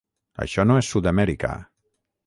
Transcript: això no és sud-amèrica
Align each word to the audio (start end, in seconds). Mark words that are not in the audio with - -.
això 0.45 0.65
no 0.69 0.79
és 0.85 0.89
sud-amèrica 0.95 1.55